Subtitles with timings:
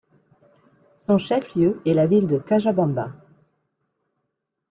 [0.97, 3.11] Son chef-lieu est la ville de Cajabamba.